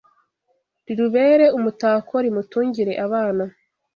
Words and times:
Rirubere 0.85 1.45
umutako 1.57 2.13
Rimutungire 2.23 2.93
abana 3.05 3.43